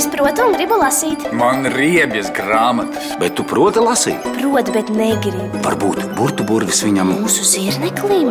[0.00, 1.26] Es protu un gribu lasīt.
[1.36, 3.10] Man ir riebjas grāmatas.
[3.20, 4.22] Bet tu proti lasīt?
[4.38, 5.60] Protu, bet negribu.
[5.60, 7.10] Varbūt burbuļu burvis viņam.
[7.18, 8.30] Mūsu zirneklim.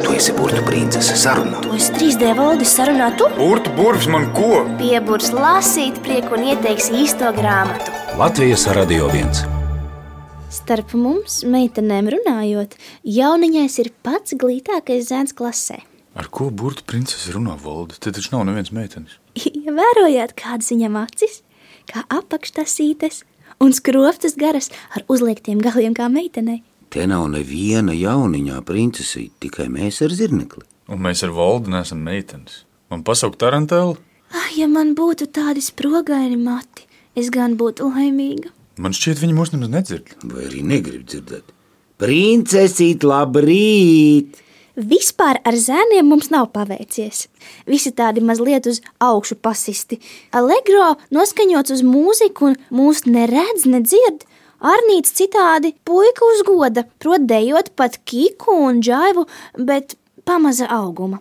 [0.00, 0.32] Tu esi
[0.70, 1.60] princese sarunā.
[1.66, 3.28] To es 3D valdis sarunā tu.
[3.76, 4.64] Burvis man ko?
[4.80, 7.92] Pieburs lasīt prieku un ieteiks īsto grāmatu.
[8.16, 9.44] Latvijas radio viens.
[10.48, 15.82] Starp mums, meitenēm runājot, jauniņais ir pats glītākais zēns klasē.
[16.12, 17.96] Ar ko burbuļu princese runā valde?
[17.96, 19.16] Te taču nav nevienas meitenes.
[19.38, 21.40] Ievērojāt, kādas viņam acis,
[21.88, 23.22] kā apakštasītes
[23.62, 26.60] un skroftas garas ar uzliektiem galiem kā meitenei.
[26.92, 30.66] Te nav neviena jauniņā princesīte, tikai mēs ar zirnekli.
[30.92, 32.66] Un mēs ar valdi neesam meitenes.
[32.92, 33.96] Man pasaukt tarantēlu?
[34.36, 36.84] Ah, ja man būtu tādi sprogaini mati,
[37.16, 38.52] es gan būtu laimīga.
[38.76, 40.12] Man šķiet, viņi mūs nemaz nedzird.
[40.28, 41.48] Vai arī negrib dzirdēt?
[42.00, 44.40] Princesīt, labrīt!
[44.72, 47.26] Vispār ar zēniem mums nav paveicies.
[47.68, 49.98] Visi tādi mazliet uz augšu pasisti.
[50.32, 54.24] Allegro noskaņots uz mūziku, un mūs neredz, nedzird.
[54.62, 59.26] Arnīts citādi puika uzgoda, prot dejot pat kiku un džaivu,
[59.58, 61.20] bet pamaza auguma.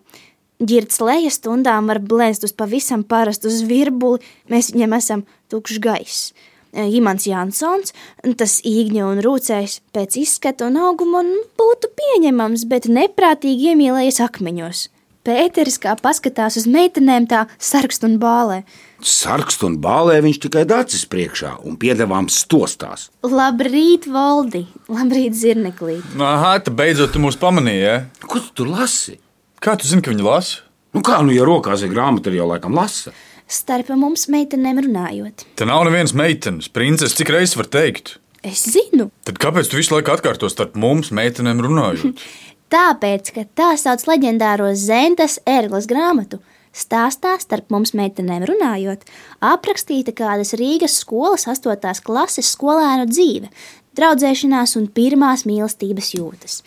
[0.61, 6.31] Girts lejas stundām var blēst uz pavisam parastu zvirbuli, mēs viņam esam tukšs gaiss.
[6.73, 7.93] Imants Jansons,
[8.37, 11.23] tas īgņa un rūcējs pēc izskata un auguma
[11.59, 14.87] būtu pieņemams, bet neprātīgi iemīlējies akmeņos.
[15.21, 18.63] Pēteris kā paskatās uz meitenēm, tā sarkst un bālē.
[19.05, 23.11] Sarkst un bālē viņš tikai dacis priekšā un piedevām stostās.
[23.21, 24.63] Labrīt, Valdi!
[24.89, 25.99] Labrīt, Zirneklī!
[26.17, 27.95] Aha, tā beidzot tu mūs pamanīji, ja?
[28.25, 29.19] Ko tu tur lasi?
[29.61, 30.63] Kā tu zini, ka viņi lasa?
[30.97, 33.13] Nu kā, nu, ja rokās ir grāmata, tad jau laikam lasa.
[33.51, 35.43] Starp mums meitenēm runājot.
[35.59, 36.69] Te nav nevienas meitenes.
[36.71, 38.15] Princese, cik reizes var teikt?
[38.47, 42.23] Es zinu, Tad kāpēc tu visu laiku atkārto starp mums, meitenēm, runājot?
[42.73, 46.39] tāpēc, ka tā sauc leģendāro Zentas ērglas grāmatu.
[46.71, 49.03] Stāstā starp mums meitenēm runājot,
[49.43, 51.99] aprakstīta kādas Rīgas skolas 8.
[52.07, 53.51] klases skolēnu dzīve,
[53.99, 56.61] draudzēšanās un pirmās mīlestības jūtas.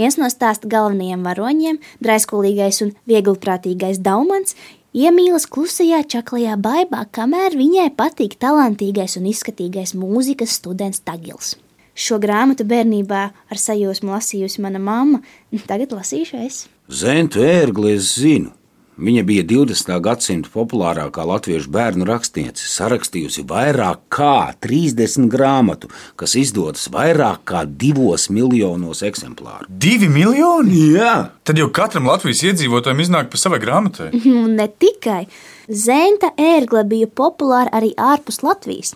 [0.00, 4.56] Viens no stāsta galvenajiem varoņiem, draiskulīgais un vieglprātīgais Daumans,
[4.96, 11.56] iemīlas klusajā čaklajā baigā, kamēr viņai patīk talantīgais un izskatīgais mūzikas students Tagils.
[11.94, 15.20] Šo grāmatu bērnībā ar sajūsmu lasījusi mana mamma,
[15.66, 16.64] tagad lasīšu es.
[16.88, 18.54] Zentu ērgli es zinu.
[19.00, 19.94] Viņa bija 20.
[20.04, 25.88] gadsimta populārākā latviešu bērnu rakstniece, sarakstījusi vairāk kā 30 grāmatu,
[26.20, 29.70] kas izdotas vairāk kā divos miljonos eksemplāru.
[29.70, 30.90] Divi miljoni?
[30.98, 31.14] Jā,
[31.50, 34.12] Tad jau katram Latvijas iedzīvotājam iznāk pa savai grāmatai.
[34.44, 35.24] Un ne tikai.
[35.66, 38.92] Zenta ērgla bija populāra arī ārpus Latvijas.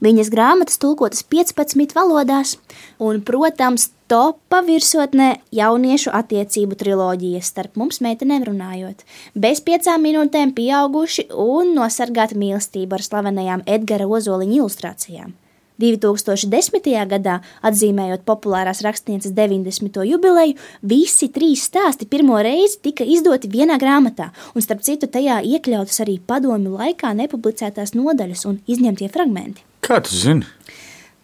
[0.00, 2.54] Viņas grāmatas tulkotas 15 valodās,
[2.96, 9.04] un, protams, topa virsotnē jauniešu attiecību triloģija starp mums meitenēm runājot.
[9.36, 15.36] Bez piecām minūtēm pieauguši un nosargāta mīlestība ar slavenajām Edgara Ozoliņa ilustrācijām.
[15.78, 16.88] 2010.
[17.06, 20.02] gadā, atzīmējot populārās rakstnieces 90.
[20.10, 26.02] jubileju, visi trīs stāsti pirmo reizi tika izdoti vienā grāmatā, un starp citu tajā iekļautas
[26.02, 29.62] arī padomju laikā nepublicētās nodaļas un izņemtie fragmenti.
[29.86, 30.48] Kā tu zini?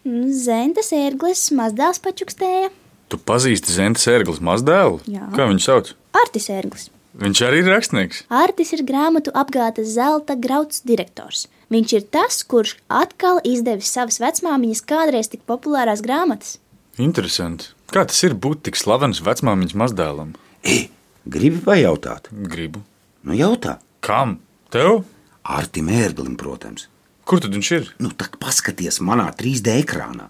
[0.05, 2.69] Zentas ērglis mazdēls pačukstēja,
[3.09, 5.01] Tu pazīsti Zentas ērglas mazdēlu?
[5.09, 5.27] Jā.
[5.35, 5.91] Kā viņu sauc?
[6.17, 6.87] Artis ērglis.
[7.21, 8.23] Viņš arī ir rakstnieks.
[8.33, 11.45] Artis ir grāmatu apgādes zelta grauds direktors.
[11.71, 16.57] Viņš ir tas, kurš atkal izdevis savas vecmāmiņas kādreiz tik populārās grāmatas.
[16.97, 17.69] Interesanti.
[17.93, 20.33] Kā tas ir būt tik slavens vecmāmiņas mazdēlam?
[20.65, 20.89] Ei,
[21.29, 22.31] gribi pajautāt?
[22.33, 22.81] Gribu.
[23.23, 23.77] Nu, jautā.
[24.03, 24.39] Kam?
[24.73, 25.03] Tev?
[25.45, 26.89] Artim ērglim, protams.
[27.25, 27.87] Kur tad viņš ir?
[27.97, 30.27] Nu, tak paskaties manā 3D ekrānā.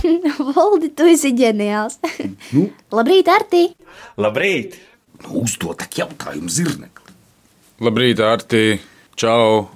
[0.54, 1.98] Valdi, tu esi ģeniāls.
[2.54, 2.68] Nu?
[2.96, 3.64] Labrīt, Artī!
[4.20, 4.78] Labrīt!
[5.24, 7.16] Nu, uzdod tak jautājumu zirnekli.
[7.82, 8.78] Labrīt, Arti!
[9.18, 9.66] Čau!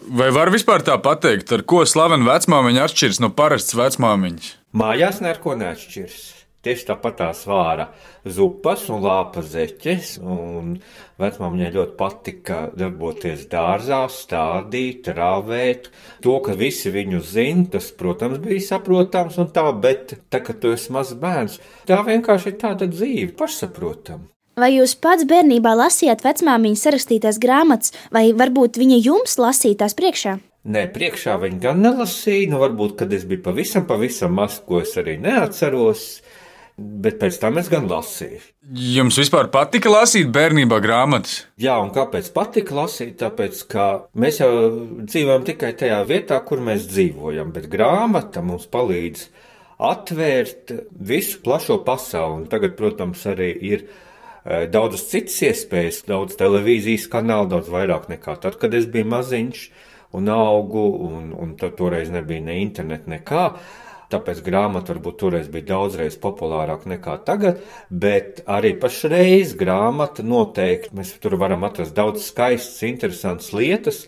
[0.00, 4.52] Vai var vispār tā pateikt, ar ko slavena vecmāmiņa atšķiras no parastas vecmāmiņas?
[4.74, 6.39] Mājās neko neatšķirs.
[6.60, 7.86] Tieši tāpat tās vāra
[8.28, 10.74] zupas un lāpa zeķes, un
[11.22, 15.88] vecmāmiņai ļoti patika darboties dārzā, stādīt, rāvēt.
[16.20, 20.74] To, ka visi viņu zina, tas, protams, bija saprotams un tā, bet tā, kad tu
[20.76, 21.56] esi mazs bērns,
[21.88, 24.28] tā vienkārši ir tāda dzīve, pašsaprotama.
[24.60, 30.36] Vai jūs pats bērnībā lasījāt vecmāmiņas sarakstītās grāmatas, vai varbūt viņa jums lasīja tās priekšā?
[30.68, 34.92] Nē, priekšā viņa gan nelasīja, nu varbūt, kad es biju pavisam, pavisam maz, ko es
[35.00, 36.02] arī neatceros,
[36.78, 38.40] bet pēc tam es gan lasīju.
[38.94, 41.44] Jums vispār patika lasīt bērnībā grāmatas?
[41.60, 43.16] Jā, un kāpēc patika lasīt?
[43.20, 44.50] Tāpēc, ka mēs jau
[45.04, 49.26] dzīvojam tikai tajā vietā, kur mēs dzīvojam, bet grāmata mums palīdz
[49.80, 50.74] atvērt
[51.10, 52.48] visu plašo pasauli.
[52.52, 58.60] Tagad, protams, arī ir eh, daudzas citas iespējas, daudz televīzijas kanālu, daudz vairāk nekā tad,
[58.60, 59.68] kad es biju maziņš
[60.18, 63.44] un augu, un, un tad toreiz nebija ne interneta, nekā.
[64.10, 67.60] Tāpēc grāmata varbūt toreiz bija daudzreiz populārāka nekā tagad,
[67.90, 74.04] bet arī pašreiz grāmata noteikti mēs tur varam atrast daudz skaistas, interesantas lietas,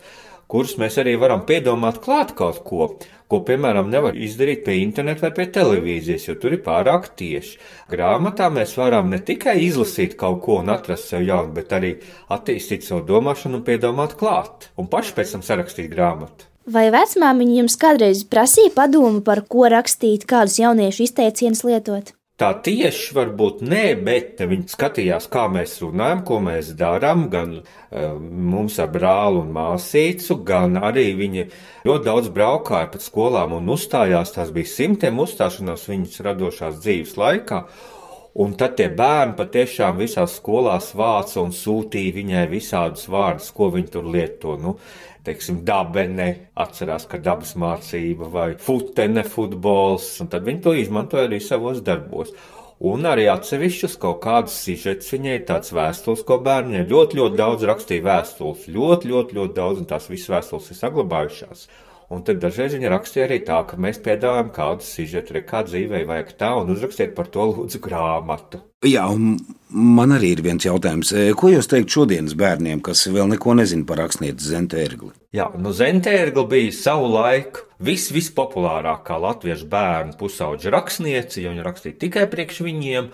[0.51, 2.89] kuras mēs arī varam piedomāt klāt kaut ko,
[3.31, 7.55] ko, piemēram, nevar izdarīt pie interneta vai pie televīzijas, jo tur ir pārāk tieši.
[7.89, 11.95] Grāmatā mēs varam ne tikai izlasīt kaut ko un atrast sev jaunu, bet arī
[12.35, 16.52] attīstīt savu domāšanu un piedomāt klāt, un paši pēc tam sarakstīt grāmatu.
[16.63, 22.13] Vai vecmāmiņa jums kādreiz prasīja padomu par ko rakstīt, kādus jauniešu izteicienus lietot?
[22.39, 28.15] Tā tieši varbūt nē, bet viņi skatījās, kā mēs runājam, ko mēs darām, gan uh,
[28.17, 31.45] mums ar brāli un māsīcu, gan arī viņi
[31.85, 34.33] ļoti daudz braukāja pa skolām un uzstājās.
[34.33, 37.65] Tās bija simtiem uzstāšanās viņas radošās dzīves laikā.
[38.33, 43.91] Un tad tie bērni patiešām visās skolās vāca un sūtīja viņai visādus vārdus, ko viņi
[43.93, 44.55] tur lieto.
[44.57, 44.79] Nu,
[45.23, 46.29] teiksim, dabene,
[46.59, 52.33] atcerās, ka dabas mācība vai futene, futbols, un tad viņi to izmantoja arī savos darbos.
[52.83, 58.03] Un arī atsevišķus kaut kādus sižetus viņai tāds vēstules, ko bērni ļoti, ļoti daudz rakstīja
[58.09, 58.65] vēstules.
[58.75, 61.67] Ļoti, ļoti, ļoti daudz, un tās visas vēstules ir saglabājušās.
[62.11, 66.33] Un tad dažreiz viņa rakstīja arī tā, ka mēs piedāvājam kādu sižetu, kā dzīvē vajag
[66.39, 68.61] tā, un uzrakstiet par to lūdzu grāmatu.
[68.83, 69.37] Jā, un
[69.71, 71.13] man arī ir viens jautājums.
[71.15, 75.13] E, ko jūs teikt šodienas bērniem, kas vēl neko nezina par rakstnieci Zentērgli?
[75.33, 82.01] Jā, nu Zentērgli bija savu laiku vis, vispopulārākā latviešu bērnu pusauģa rakstniece, jo viņa rakstīja
[82.03, 83.09] tikai priekš viņiem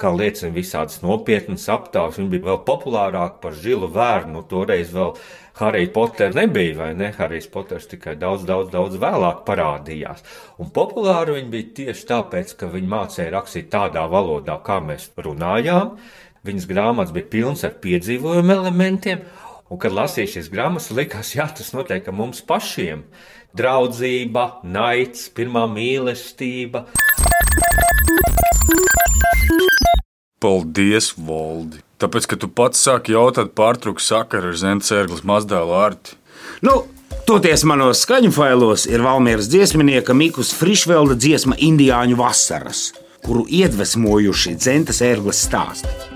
[0.00, 2.18] kā liecina visādas nopietnas aptaujas.
[2.20, 4.38] Viņa bija vēl populārāka par žilu vērnu.
[4.38, 5.14] Nu, toreiz vēl
[5.60, 7.10] Harry Potter nebija, vai ne?
[7.18, 10.24] Harijs Poters tikai daudz, daudz, daudz vēlāk parādījās.
[10.62, 15.96] Un populāri viņa bija tieši tāpēc, ka viņa mācīja rakstīt tādā valodā, kā mēs runājām.
[16.42, 19.22] Viņas grāmatas bija pilnas ar piedzīvojumu elementiem,
[19.68, 23.04] un, kad lasīju šīs grāmatas, likās, jā, tas notiek mums pašiem.
[23.54, 26.86] Draudzība, naids, pirmā mīlestība.
[30.42, 31.78] Paldies, Voldi!
[32.02, 36.16] Tāpēc, ka tu pats sāki jautāt, pārtrauks sakaru ar Zemcērglas mazdēlu Arti.
[36.66, 36.80] Nu,
[37.28, 42.88] toties manos skaņu failos ir Valmieras dziesminieka Mikus Frišvelda dziesma Indiāņu vasaras,
[43.22, 46.11] kuru iedvesmojuši Zentas ērglas stāsti.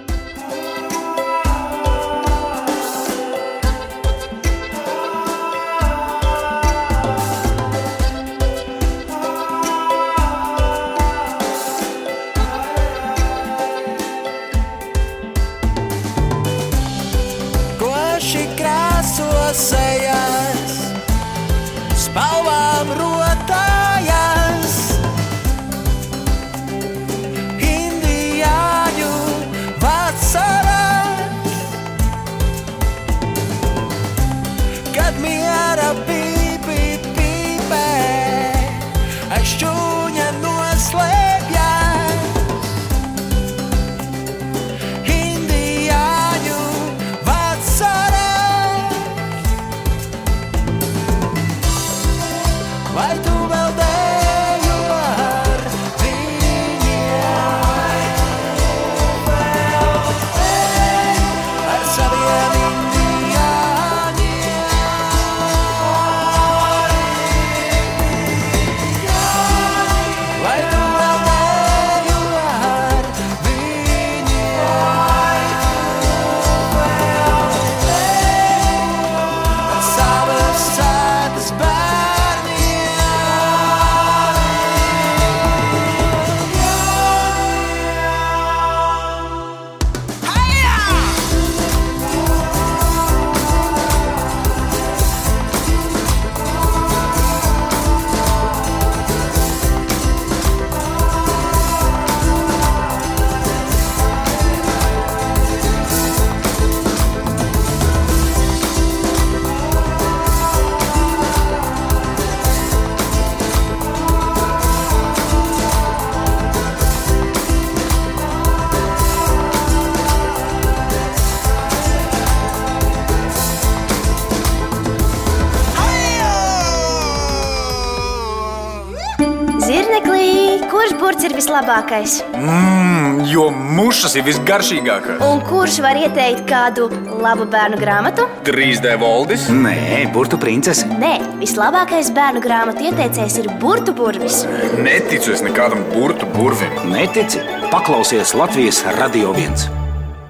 [131.57, 132.21] Vislabākais?
[132.37, 135.23] Mmm, jo mušas ir visgaršīgākās.
[135.25, 136.89] Un kurš var ieteikt kādu
[137.23, 138.27] labu bērnu grāmatu?
[138.45, 139.47] 3D valdis?
[139.49, 140.87] Nē, burbuļu princese.
[141.01, 144.43] Nē, vislabākais bērnu grāmatu ieteicējs ir burbuļu burvis.
[144.83, 146.77] Neticu es nekādam burbuļu burvim.
[146.93, 147.41] Netici?
[147.73, 149.69] Paklausies Latvijas radio viens.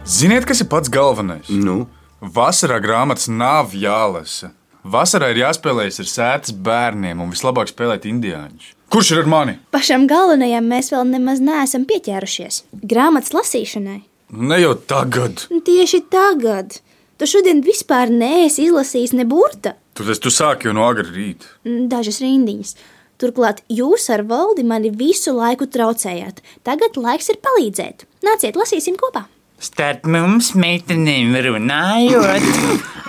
[0.06, 1.50] Ziniet, kas ir pats galvenais?
[1.50, 1.88] Nu,
[2.22, 4.52] Vasarā grāmatas nav jālasa.
[4.92, 8.72] Vasarā ir jāspēlējas ar sēdes bērniem un vislabāk spēlēt indiāņus.
[8.92, 9.54] Kurš ir ar mani?
[9.74, 12.60] Pašam galvenajam mēs vēl nemaz neesam pieķērušies.
[12.86, 14.00] Grāmatas lasīšanai.
[14.36, 15.46] Ne jau tagad.
[15.66, 16.78] Tieši tagad.
[17.16, 21.48] Tu šodien vispār neesi izlasījis ne burta, Tu, tu sāki jau no agra rīta.
[21.64, 22.74] dažas rindiņas.
[23.16, 26.42] Turklāt jūs ar valdi mani visu laiku traucējāt.
[26.68, 28.04] Tagad laiks ir palīdzēt.
[28.26, 29.24] Nāciet, lasīsim kopā.
[29.58, 32.44] Starp mums meitenēm runājot,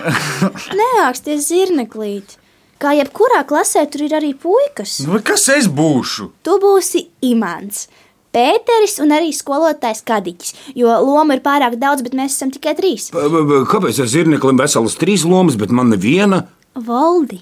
[0.80, 2.36] Neāksties zirneklīt.
[2.78, 5.00] Kā jebkurā klasē, tur ir arī puikas.
[5.06, 6.28] Nu, kas es būšu?
[6.46, 7.88] Tu būsi imants.
[8.32, 13.08] Pēteris un arī skolotājs Kadiņš, jo loma ir pārāk daudz, bet mēs esam tikai trīs.
[13.10, 16.44] b- b- kāpēc ar zirneklim veselas trīs lomas, bet man neviena?
[16.76, 17.40] Valdi,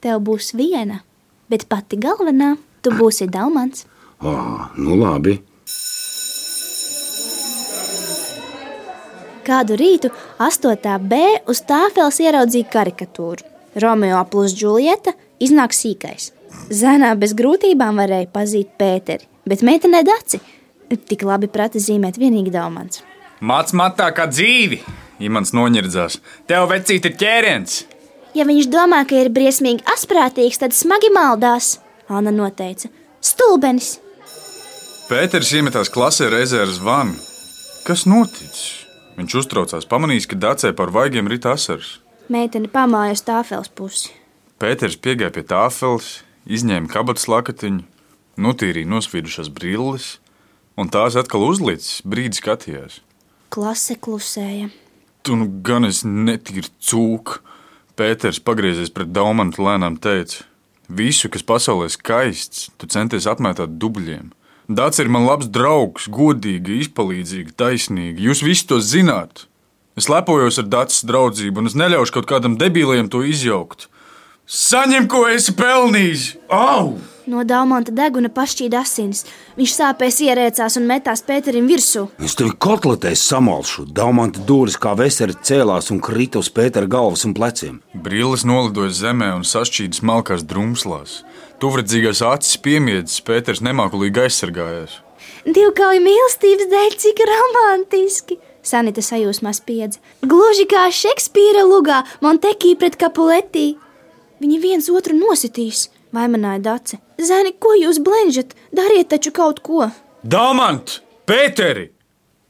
[0.00, 1.02] tev būs viena,
[1.50, 3.84] bet pati galvenā tu būsi Dalmans.
[4.22, 5.36] Ah, nu labi.
[9.48, 10.10] Kādu rītu
[10.44, 10.98] 8.
[11.08, 13.46] B uz tāfeles ieraudzīja karikatūru.
[13.80, 16.32] Romeo plus Džulieta iznāk sīkais.
[16.68, 20.40] Zēnā bez grūtībām varēja pazīt Pēteri, bet meitenē daci.
[20.88, 23.00] Tik labi prata zīmēt vienīgi Dalmans.
[23.40, 24.80] Māc matā kā dzīvi,
[25.22, 26.18] ja mans noņirdzās.
[26.48, 27.78] Tev vecīt ir ķēriens.
[28.36, 31.78] Ja viņš domā, ka ir briesmīgi asprātīgs, tad smagi maldās,
[32.08, 32.90] Anna noteica.
[33.24, 33.96] Stulbenis!
[35.08, 37.16] Pēters iemetās klasē reizē ar zvanu.
[37.88, 38.77] Kas noticis?
[39.18, 41.96] Viņš uztraucās, pamanījis, ka dacē par vaigiem rit asaras.
[42.30, 44.12] Meitene pamāja uz tāfeles pusi.
[44.62, 47.82] Pēters piegāja pie tāfeles, izņēma kabatas lakatiņu,
[48.38, 50.18] notīrīja nosvīdušās brilles,
[50.78, 53.00] un tās atkal uzlicis, brīdi skatījās.
[53.50, 54.70] Klase klusēja.
[55.26, 57.42] Tu nu gan es netīri cūku.
[57.98, 60.44] Pēters pagriezies pret Daumantu lēnām teica:
[60.86, 64.30] Visu, kas pasaulē skaists, tu centies apmētāt dubļiem.
[64.68, 68.20] Dācis ir man labs draugs, godīga, izpalīdzīga, taisnīga.
[68.20, 69.46] Jūs visi to zināt.
[69.96, 73.86] Es lepojos ar Dācis draudzību, un es neļaušu kaut kādam debiliem to izjaukt.
[74.44, 76.26] Saņem, ko esi pelnījis!
[76.52, 76.98] Au!
[77.28, 79.26] No Daumanta deguna pašķīda asins.
[79.56, 82.06] Viņš sāpēs ierēcās un metās Pēterim virsū.
[82.24, 83.84] Es tevi kotletēs samalšu.
[83.92, 87.82] Daumanta dūris kā veseli cēlās un krita uz Pētera galvas un pleciem.
[87.92, 91.22] Brilles nolidoja zemē un sašķīda smalkās drumslās.
[91.58, 95.00] Tuvredzīgās acis piemiedzis, Pēters nemākulīgi aizsargājās.
[95.42, 98.38] Divkauja mīlestības dēļ, cik romantiski!
[98.62, 99.98] Sanita sajūsmā spiedza.
[100.22, 103.72] Gluži kā Šekspīra lugā Montekī pret Kapuletī.
[104.42, 107.00] Viņi viens otru nositīs, vainoja Dace.
[107.18, 108.54] Zēni, ko jūs blenžat?
[108.74, 109.88] Dariet taču kaut ko!
[110.22, 111.00] Dāmant!
[111.26, 111.88] Pēteri!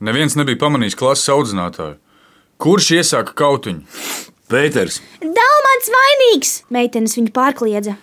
[0.05, 1.97] Neviens nebija pamanījis klases audzinātāju.
[2.61, 3.87] Kurš iesāka kautiņu?
[4.49, 6.53] Pēters, Dalmans vainīgs!
[6.73, 7.99] Meitenes viņu pārkliedza.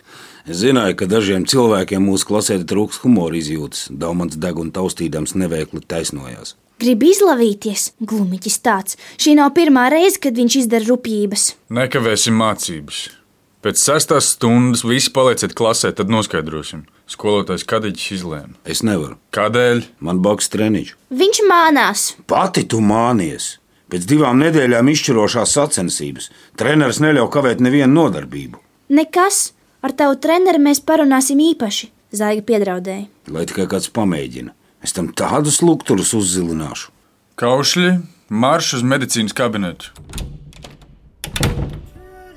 [0.48, 3.88] Es zināju, ka dažiem cilvēkiem mūsu klasē trūks humora izjūtas.
[3.90, 6.56] Daumants deg un taustīdams neveikli taisnojās.
[6.82, 8.98] Grib izlavīties, glumiķis tāds.
[9.16, 11.54] Šī nav pirmā reize, kad viņš izdara rupjības.
[11.72, 13.06] Nekavēsim mācības.
[13.66, 16.84] Pēc sestās stundas visi palieciet klasē, tad noskaidrosim.
[17.10, 18.54] Skolotājs Kadiņš izlēma.
[18.62, 19.16] Es nevaru.
[19.34, 19.82] Kādēļ?
[20.06, 20.92] Man boks treniņš.
[21.18, 22.04] Viņš mānās.
[22.30, 23.56] Pati tu mānies.
[23.90, 26.30] Pēc divām nedēļām izšķirošās sacensības.
[26.60, 28.62] Treneris neļauj kavēt nevienu nodarbību.
[28.94, 29.55] Nekas,
[29.86, 33.08] ar tavu treneru mēs parunāsim īpaši, Zaiga piedraudēja.
[33.34, 34.54] Lai tikai kāds pamēģina.
[34.86, 36.92] Es tam tādus lukturus uzzilināšu.
[37.42, 37.90] Kaušļi,
[38.30, 39.92] marš uz medicīnas kabinetu.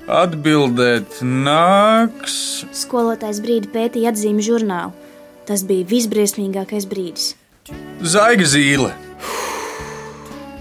[0.09, 2.65] Atbildēt nāks.
[2.73, 4.95] Skolotājs brīdi pētīja atzīmi žurnālu.
[5.45, 7.31] Tas bija visbriesmīgākais brīdis.
[8.01, 8.91] Zaiga zīle.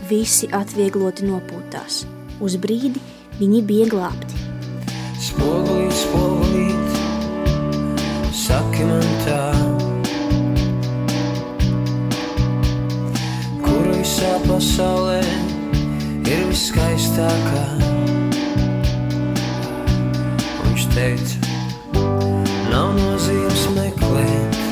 [0.09, 2.05] Visi atviegloti nopūtās.
[2.45, 3.01] Uz brīdi
[3.41, 4.45] viņi bija glābti.
[5.19, 6.28] Spogulīt, spogulīt,
[8.49, 9.41] saki man tā,
[13.65, 15.19] kur visā pasaulē
[16.33, 17.65] ir viskaistākā.
[20.63, 21.53] Viņš teica,
[22.71, 24.65] nav nozīmes meklēt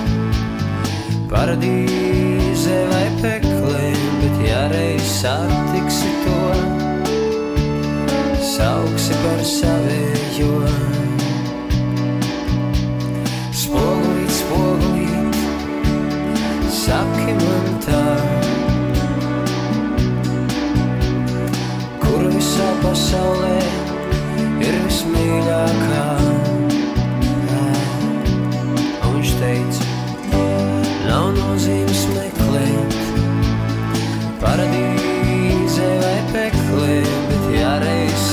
[1.34, 3.86] paradīze vai peklē,
[4.22, 5.16] bet ja reiz
[23.06, 23.58] pasaulē
[24.66, 26.06] ir vismīļākā.
[29.04, 29.86] Viņš teica,
[31.06, 32.98] nav nozīmes meklēt
[34.42, 38.30] paradīze vai peklē, bet ja reiz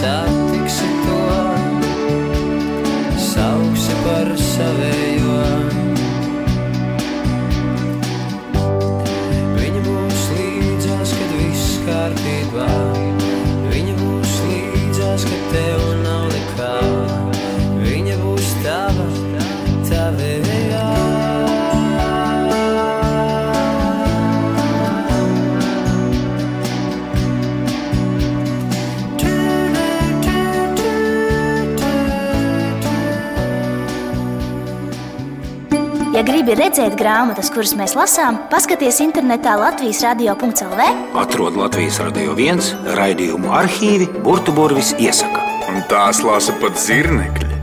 [36.14, 40.82] Ja gribi redzēt grāmatas, kuras mēs lasām, paskaties internetā Latvijas radio.cl.
[41.18, 42.68] Atrod Latvijas radio viens
[43.00, 45.42] raidījumu arhīvi Burbuļsaktas iesaka.
[45.74, 47.58] Un tās lasa pat zirnekļi.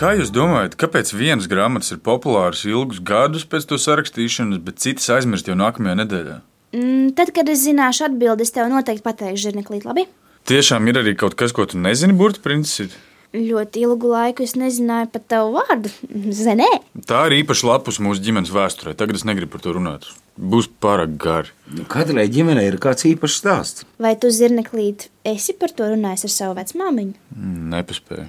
[0.00, 5.10] Kā jūs domājat, kāpēc vienas grāmatas ir populāras ilgus gadus pēc to sarakstīšanas, bet citas
[5.18, 6.38] aizmirst jau nākamajā nedēļā?
[6.72, 10.08] Mm, tad, kad es zināšu atbildi, es tev noteikti pateikšu, Žirneklīt, labi?
[10.48, 12.96] Tiešām ir arī kaut kas, ko tu nezini, burbuļs princis.
[13.30, 15.90] Ļoti ilgu laiku es nezināju pat tavu vārdu.
[16.34, 16.66] Zenē,
[17.06, 18.96] Tā ir īpaša lapus mūsu ģimenes vēsturē.
[18.98, 20.08] Tagad es negribu par to runāt.
[20.34, 21.52] Būs pārāk gari.
[21.70, 23.86] Nu, Katrai ģimenei ir kāds īpašs stāsts.
[24.02, 27.14] vai tu, Zirneklīt, esi par to runājis ar savu vecmāmiņu?
[27.36, 28.26] Mm, Nepaspēju.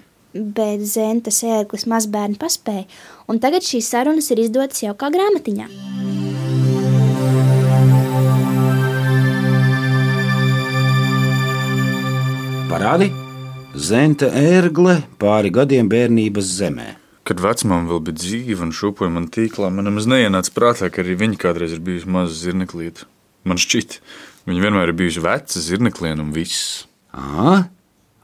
[0.60, 2.86] Bet Zenta sērklis mazbērni paspēja,
[3.28, 5.68] un tagad šīs sarunas ir izdotas jau kā grāmatiņā.
[12.72, 13.08] Parādi
[13.82, 16.84] Zenta ērgle pāri gadiem bērnības zemē.
[17.26, 21.16] Kad vecmāmiņa vēl bija dzīva un šūpoja man tīklā, man nemaz neienāca prātā, ka arī
[21.18, 23.08] viņa kādreiz ir bijusi maza zirneklīte.
[23.50, 23.98] Man šķiet,
[24.46, 26.84] viņa vienmēr ir bijusi veca zirnekliena un viss.
[27.18, 27.56] Ā,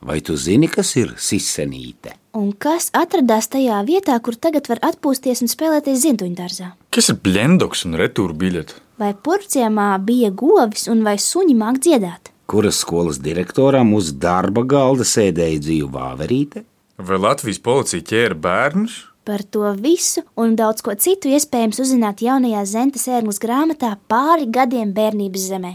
[0.05, 2.13] vai tu zini, kas ir sisenīte?
[2.37, 6.71] Un kas atradās tajā vietā, kur tagad var atpūsties un spēlēties zintuņdārzā?
[6.93, 8.77] Kas ir blendoks un retūra biļete?
[9.01, 12.29] Vai purciemā bija govis un vai suņi māk dziedāt?
[12.47, 16.61] Kuras skolas direktoram uz darba galda sēdēja dzīva vāverīte?
[16.95, 18.93] Vai Latvijas policija ķēra bērnus?
[19.27, 24.95] Par to visu un daudz ko citu iespējams uzzināt jaunajā Zentas ērglas grāmatā pāri gadiem
[24.95, 25.73] bērnības zemē.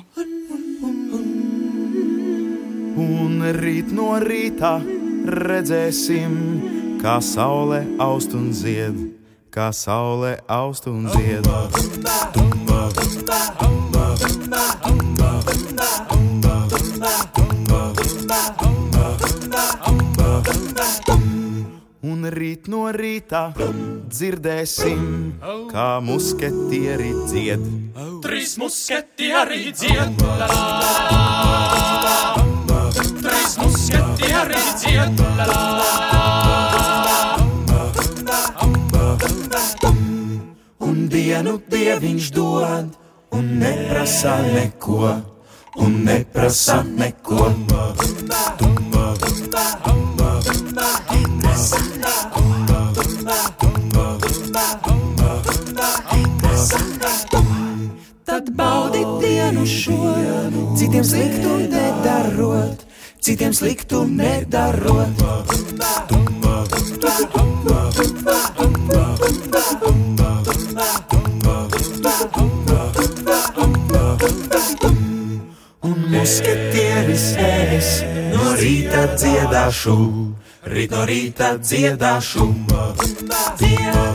[3.04, 4.78] Un rīt no rīta
[5.44, 6.40] redzēsim,
[7.04, 8.96] kā saule aust un zied,
[9.52, 11.44] kā saule aust un zied.
[22.22, 23.50] Un rīt no rīta
[24.14, 25.06] dzirdēsim,
[25.72, 27.64] kā musketieri dzied.
[28.22, 30.52] Trīs musketieri dzied, la la.
[32.94, 35.58] Trīs musketieri dzied, la la.
[40.78, 42.94] Un dienu dieviņš dod,
[43.34, 45.10] un neprasa neko,
[45.82, 47.50] un neprasa neko.
[58.42, 60.14] Tad baudi dienu šo,
[60.74, 62.80] citiem sliktu nedarot,
[63.22, 65.22] citiem sliktu nedarot.
[75.86, 77.92] Un musketieris es
[78.34, 79.98] no rīta dziedāšu,
[80.66, 82.50] rīt no rīta dziedāšu.
[83.62, 84.11] Dziedāšu.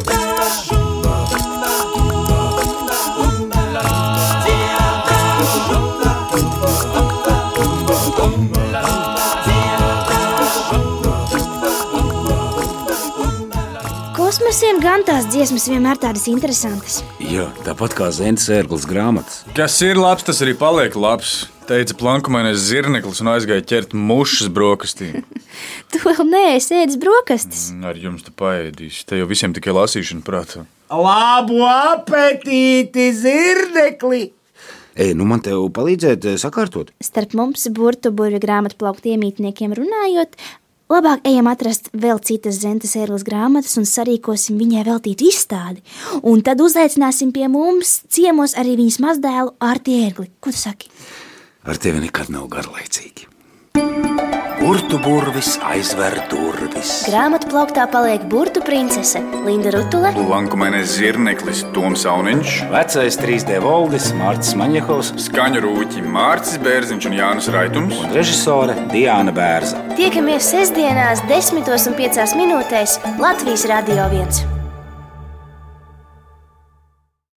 [14.77, 16.99] Kosmosiem gan tās dziesmas vienmēr tādas interesantas.
[17.17, 19.39] Jā, tāpat kā Zentas ērglas grāmatas.
[19.57, 21.47] Kas ir labs, tas arī paliek labs.
[21.65, 25.23] Teica plankumainais zirneklis un aizgāja ķert mušas brokastīm.
[25.89, 27.63] Tu vēl neesi ēdis brokastis.
[27.81, 29.01] Ar jums te paēdīs.
[29.09, 30.67] Te jau visiem tikai lasīšana prātā.
[30.93, 34.27] Labu apetīti, zirnekli!
[34.93, 36.93] Ei, nu man te palīdzēt, eh, sakārtot.
[37.01, 40.37] Starp mums, burbuļu grāmatu plauktu iemītniekiem runājot,
[40.91, 45.83] labāk ejam atrast vēl citas Zentas ērglas grāmatas un sarīkosim viņai veltītu izstādi.
[46.23, 50.31] Un tad uzaicināsim pie mums ciemos arī viņas mazdēlu Ārti ērgli.
[50.39, 50.91] Ko tu saki?
[51.67, 53.27] Ar tevi nekad nav garlaicīgi.
[54.67, 56.89] Burtu burvis aizver durvis.
[57.07, 60.09] Grāmatu plauktā paliek burbuļu princese Linda Rutula.
[60.17, 67.47] Plankumainais zirneklis Toms Auniņš, Vecais 3D valdis Mārcis Maņakovs skaņu rūķi Mārcis Bērziņš un Jānis
[67.55, 67.95] Raitums.
[67.95, 69.79] un režisore Diana Bērza.
[69.95, 74.56] Tiekamies sestdienās, 10,5 minūtēs Latvijas Rādio 1.